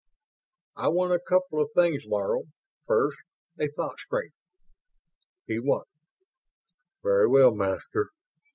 [0.75, 2.45] "I want a couple of things, Laro.
[2.87, 3.17] First,
[3.59, 4.31] a thought screen."
[5.45, 5.83] He won!
[7.03, 8.09] "Very well, Master.